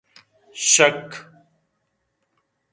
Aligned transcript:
شک 0.69 1.05